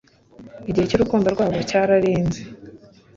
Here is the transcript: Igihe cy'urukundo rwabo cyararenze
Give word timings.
Igihe 0.69 0.85
cy'urukundo 0.89 1.27
rwabo 1.33 1.59
cyararenze 1.69 2.39